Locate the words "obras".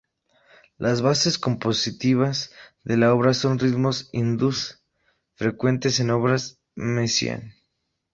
6.09-6.59